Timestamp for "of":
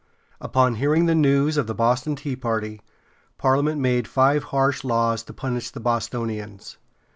1.57-1.67